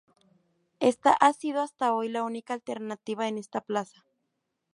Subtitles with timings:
[0.79, 4.03] Ésta ha sido hasta hoy la única alternativa en esta plaza.